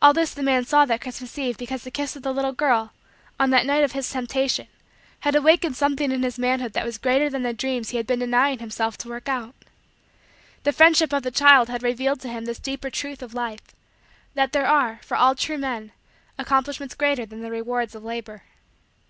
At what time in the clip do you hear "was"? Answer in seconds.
6.86-6.96